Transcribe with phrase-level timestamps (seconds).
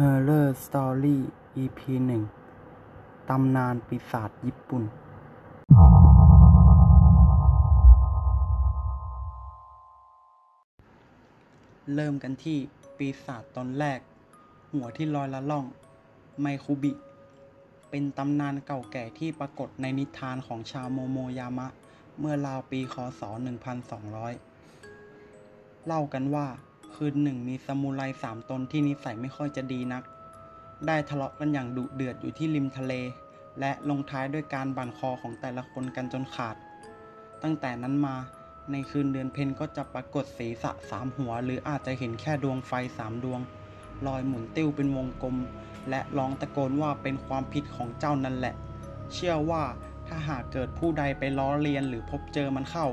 [0.00, 1.16] Horror Story
[1.62, 2.22] EP หนึ่ง
[3.28, 4.82] ตำนานปีศาจญี่ปุ่น
[11.94, 12.58] เริ่มกันที่
[12.96, 14.00] ปีศาจตนแรก
[14.72, 15.64] หัวที่ลอยละล่อง
[16.40, 16.92] ไมคุบิ
[17.90, 21.68] เป็นตำนานเก่าแก่ที่ปรากฏในนิทานของชาวโมโมยามะ
[22.18, 23.22] เมื่อราวปีคศ
[24.94, 26.46] 1200 เล่ากันว่า
[26.94, 30.02] คืนหนึ่งมีซามูไรสามตนที่นิสัยไม่ค่อยจะดีนัก
[30.86, 32.92] ได้ทะเลาะกันอย่างดุเดือดอยู่ที่ริมทะเล
[33.60, 36.56] และลงท้ายด้วยการบั่นคอของแต่ละคนกันจนขาด
[37.42, 38.16] ตั้งแต่นั้นมา
[38.72, 43.40] ในคืนเดือนเพ็ญก็จะปรากฏศีรษะสามหัว หรืออาจจะเห็นแค่ดวงไฟสามดวง
[44.06, 45.36] ลอยหมุนติ้วเป็นวงกลม
[45.90, 48.54] และร้องตะโกนว่าเป็นความผิดของเจ้านั่นแหละ
[49.12, 49.62] เชื่อว่า
[50.06, 52.86] ถ้าหากเกิดผู้ใดไปล้อเลียนหรือพบเจอมันเข้า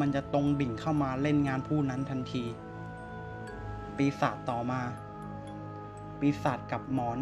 [0.00, 2.44] มันจะตรงดิ่งเข้ามาเล่นงานผู้นั้นทันที
[3.98, 4.80] ปีศาจต่อมา
[6.20, 7.18] ปีศาจกับหมอน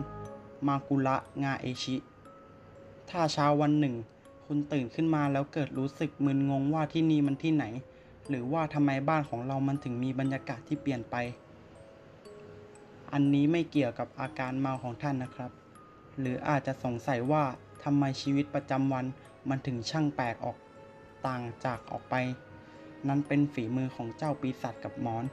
[0.67, 1.97] มากุระงาเอชิ
[3.11, 3.95] ถ้าเช้าวันหนึ่ง
[4.47, 7.65] คุณตื่นขึ้นมาแล้วเกิดรู้สึกมึนงงว่าที่นี่มันที่ไหน
[8.29, 11.17] หรือว่าทำไมบ้านของเรามันถึงมีบรรยากาศที่เปลี่ยนไป
[13.13, 15.51] อันนี้ไม่เกี่ยวกับอาการเมาของท่านนะครับ
[16.21, 17.45] หรืออาจจะสงสัยว่า
[17.85, 19.05] ทำไมชีวิตประจำวัน
[19.49, 20.57] มันถึงช่างแปลกออก
[21.27, 22.15] ต่างจากออกไป
[23.09, 25.25] นั้นเป็นฝีมือของเจ้าปีศาจกับมอน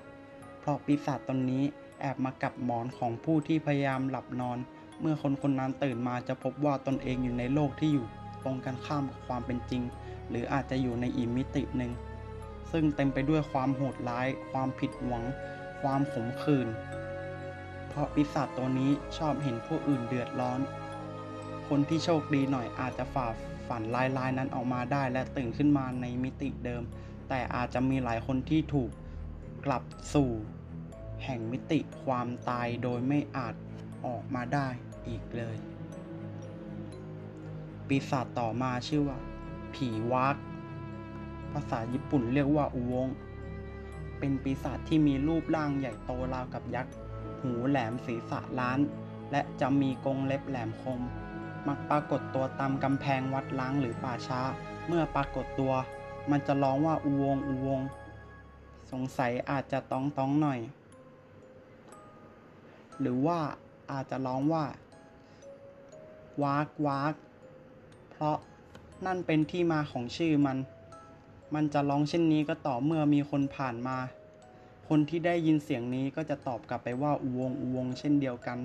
[0.63, 1.63] เพราะปีศาจตนนี้
[1.99, 4.57] แอบมากับหมอนของผู้ที่พยายามหลับนอน
[5.01, 8.05] เมื่อคนคนนั้นตื่นมาจะพบว่าตนเองอยู่ในโลกที่อยู่
[8.43, 9.83] ตรงกันข้ามกับความเป็นจริง
[10.29, 11.91] หรืออาจจะอยู่ในอีกมิติหนึ่ง
[12.71, 15.23] ซึ่งเต็มไปด้วยความโหดร้าย ความผิดหวัง
[15.81, 16.67] ความขมขื่น
[17.89, 20.59] เพราะปีศาจตัวนี้ชอบเห็นผู้อื่นเดือดร้อน
[21.67, 23.27] คนที่โชคดีหน่อยอาจจะฝ่า
[23.67, 23.83] ฝัน
[24.17, 26.83] ลายๆนั้นออกมาได้และตื่นขึ้นมาในมิติเดิม
[27.29, 28.89] แต่อาจจะมีหลายคนที่ถูก
[29.65, 29.83] กลับ
[30.13, 30.31] สู่
[31.23, 33.55] แห่งมิติความตายโดยไม่อาจ
[34.05, 34.67] ออกมาได้
[35.07, 35.55] อีกเลย
[37.87, 39.19] ปีศาจต่อมาชื่อว่า
[39.73, 40.35] ผีวัก
[41.53, 43.07] ภาษาญี่ปุ่นเรียกว่าอุวง
[44.19, 46.93] เป็นปีศาจที่มีรูปร่างใหญ่โตราวกับยักษ์
[47.41, 48.79] หูแหลมศีรษะล้าน
[49.31, 51.01] และจะมีกรงเล็บแหลมคม
[51.67, 54.41] มักปรากฏตัวตามกำแพงวัดล้างหรือป่าช้า
[54.87, 55.73] เมื่อปรากฏตัว
[56.31, 57.81] มันจะร้องว่าอุวงอุวง
[58.93, 60.59] สงสัยอาจจะต้องต้องหน่อย
[62.99, 63.39] หรือว่า
[63.91, 64.65] อาจจะร้องว่า
[66.43, 67.13] วากวาก
[68.11, 68.37] เพราะ
[69.05, 70.57] นั่นเป็นที่มาของชื่อมัน
[71.55, 73.97] มันจะร้องเช่นนี้ก็ต่อเมื่อมีคนผ่านมา
[74.87, 78.57] คนที่ได้ยินเสียงนี้ก็จะตอบกลับไปว่าอุวงอุวงเช่นเดียวกัน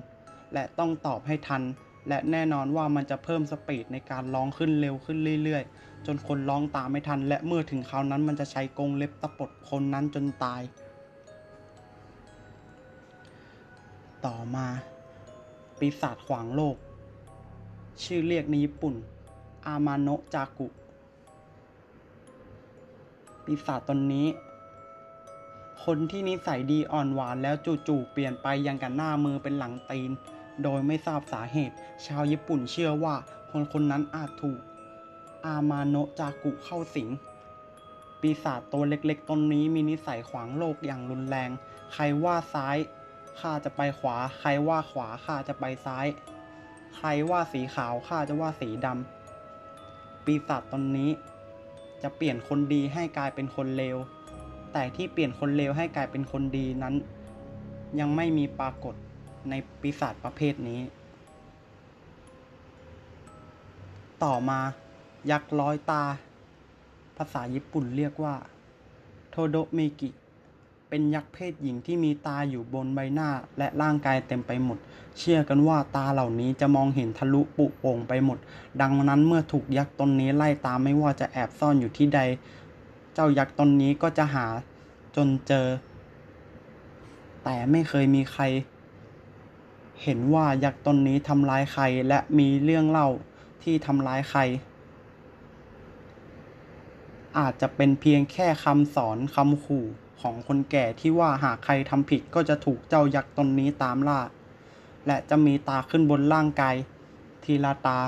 [0.52, 1.62] และต้องตอบให้ทัน
[2.08, 10.62] และแน่นอนว่ามันจะเพิ่มสปีดในการร้องขึ้นเร็วขึ้นเรื่อยๆ จนคนร้องตามไม่ทัน และเมื่อถึงคราวนั้นมันจะใช้กรงเล็บตะปดคนนั้นจนตาย
[14.26, 14.66] ต่อมา
[15.78, 16.76] ปีศาจขวางโลก
[18.02, 18.94] ชื่อเรียกในญี่ปุ่น
[19.66, 20.66] อามาโนะจากุ
[23.44, 24.26] ปีศาจตนนี้
[25.84, 27.54] คนที่นิสัยดีอ่อนหวานแล้ว
[27.88, 30.10] จู่ๆเปลี่ยนไปยังกันหน้ามือเป็นหลังตีน
[30.62, 31.76] โดยไม่ทราบสาเหตุ
[32.06, 33.14] ชาวญี่ปุ่นเชื่อว่า
[33.50, 34.60] คนคนนั้นอาจถูก
[35.46, 37.08] อามาโนะจากุเข้าสิง
[38.20, 41.50] ปีศาจตัวเล็กๆตนนี้มีนิสัยขวางโลกอย่างรุนแรง
[41.92, 42.76] ใครว่าซ้าย
[43.40, 46.06] ข้าจะไปขวา ใครว่าขวาข้าจะไปซ้าย
[46.96, 51.10] ใครว่าสีขาวข้าจะว่าสีดำ ปีศาจตนนี้
[52.02, 53.96] จะเปลี่ยนคนดีให้กลายเป็นคนเลว
[54.72, 56.94] แต่ที่เปลี่ยนคนเลวให้กลายเป็นคนดีนั้น
[58.00, 58.94] ยังไม่มีปรากฏ
[59.50, 60.80] ในปีศาจประเภทนี้
[64.24, 64.60] ต่อมา
[65.30, 66.04] ยักษ์ร้อยตา
[67.16, 68.34] ภาษาญี่ปุ่นเรียกว่า
[69.30, 70.10] โทโดเมกิ
[70.88, 74.78] เป็นยักษ์เพศหญิงที่มีตาอยู่บนใบหน้าและร่างกายเต็มไปหมด
[75.18, 78.38] เชื่อกันว่าตาเหล่านี้จะมองเห็นทะลุปุโป่งไปหมด
[78.80, 82.20] ดังนั้นเมื่อถูกยักษ์ตนนี้ไล่ตามไม่ว่าจะแอบซ่อนอยู่ที่ใด
[83.14, 84.46] เจ้ายักษ์ตนนี้ก็จะหา
[85.16, 85.66] จนเจอ
[87.44, 88.42] แต่ไม่เคยมีใคร
[90.02, 93.08] เห็นว่ายักษ์ตนนี้ทำร้ายใครและมีเรื่องเล่า
[93.62, 94.40] ที่ทำร้ายใคร
[97.36, 99.86] อาจจะเป็นเพียงแค่คำสอนคำขู่
[100.20, 104.20] ของคนแก่ที่ว่าหากใครทำผิดก็จะถูกเจ้ายักษ์ตนนี้ตามล่า
[105.06, 106.74] และจะมีตาขึ้นบนร่างกาย
[107.44, 107.98] ทีละตา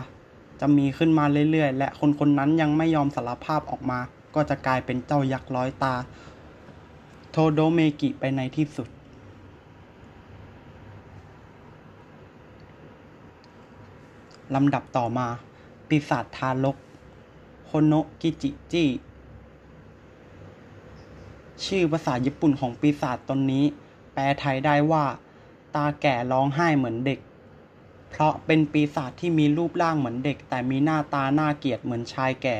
[0.60, 3.98] จะมีขึ้นมาเรื่อยๆ และคนคนนั้นยังไม่ยอมสารภาพออกมา
[4.34, 5.94] ก็จะกลายเป็นเจ้ายักษ์ร้อยตา
[7.30, 8.88] โทโดเมกิไปในที่สุด
[14.54, 15.26] ลำดับต่อมา
[15.88, 16.76] ปีศาจทารก
[17.64, 18.84] โคโนกิจิจิ
[21.66, 23.64] ชื่อภาษาญี่ปุ่นของปีศาจตนนี้
[24.12, 25.04] แปลไทยได้ว่า
[25.74, 27.18] ตาแก่ร้องไห้เหมือนเด็ก
[28.10, 32.56] เพราะเป็นปีศาจที่มีรูปร่างเหมือนเด็ก แต่มีหน้าตาหน่าเกียดเหมือนชายแก่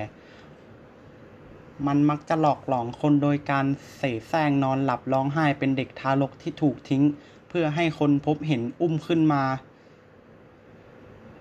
[1.87, 3.67] มันมักจะหลอกหลอนคนโดยการ
[3.99, 7.03] เสแสร้งนอนหลับร้องไห้เป็นเด็กทารกที่ถูกทิ้ง
[7.49, 9.43] เพื่อให้คนพบเห็นอุ้มขึ้นมา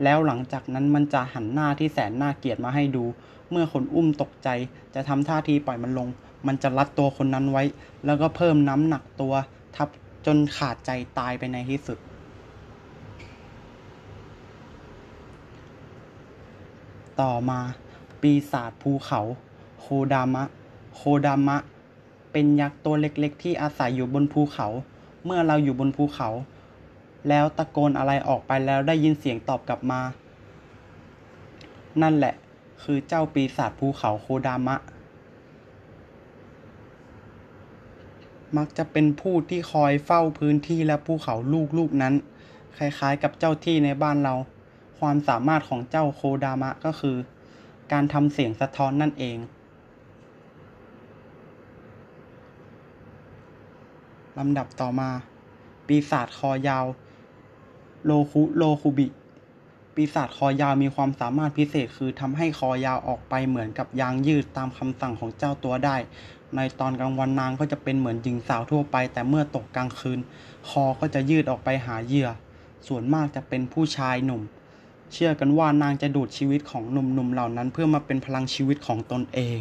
[0.03, 3.03] แล้วหลังจากนั้นมันจะหันหน้าที่แสนน่าเกียดมาให้ดู
[3.51, 4.49] เมื่อคนอุ้มตกใจ
[4.95, 6.07] จะทำท่าทีปล่อยมันลง
[6.47, 7.63] มันจะรัดตัวคนนั้นไว้
[8.05, 9.33] แล้วก็เพิ่มน้ำหนักตัว
[9.75, 9.89] ทับ
[10.25, 11.97] จนขาดใจตายไปในที่สุด
[17.21, 17.59] ต่อมา
[18.21, 19.21] ปีศาจภูเขา
[19.79, 20.43] โคดามะ
[20.95, 21.57] โคดามะ
[22.31, 24.67] เป็นยักษ์ตัวเล็กๆ ที่อาศัยอยู่บนภูเขา
[25.25, 26.29] เมื่อเราอยู่บนภูเขา
[27.29, 30.01] แล้วตะโกนอะไรออกไปแล้วได้ยินเสียงตอบกลับมา
[32.01, 32.33] นั่นแหละ
[32.83, 34.75] คือเจ้าปีศาจภูเขาโคดามะ
[38.57, 41.35] มักจะเป็นผู้ที่คอยเฝ้าพื้นที่และภูเขา
[41.77, 42.13] ลูกๆนั้น
[42.77, 44.35] คล้ายๆกับเจ้าที่ในบ้านเรา
[44.99, 47.17] ความสามารถของเจ้าโคดามะก็คือ
[47.91, 49.37] การทำเสียงสะท้อนนั่นเอง
[54.37, 55.09] ลำดับต่อมา
[55.87, 56.85] ปีศาจคอยาว
[58.05, 59.07] โลคุโลคุบิ
[60.01, 65.97] ปีศาจคอยาวมีความสามารถพิเศษคือทำให้คอยาวออกไปเหมือนกับยางยืดตามคำสั่งของเจ้าตัวได้
[66.55, 70.19] ในตอนกลางวันนางก็จะเป็นเหมือนหญิงสาวทั่วไป แต่เมื่อตกกลางคืน
[70.69, 72.29] คอก็จะยืดออกไปหาเหยื่อ
[72.87, 74.41] ส่วนมากจะเป็นผู้ชายหนุ่ม
[75.13, 79.59] เชื่อกันว่านางจะดูดชีวิตของหนุ่มๆเหล่านั้น เพื่อมาเป็นพลังชีวิตของตนเอง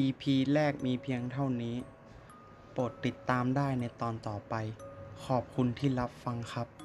[0.00, 0.22] EP
[0.54, 1.76] แรกมีเพียงเท่านี้
[2.72, 4.56] โปรดติดตามได้ในตอนต่อไป
[5.26, 6.81] ขอบคุณที่รับฟังครับ